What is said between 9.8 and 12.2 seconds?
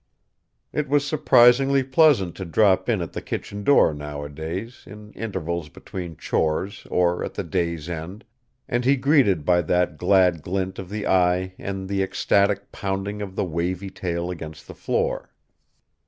glad glint of the eye and the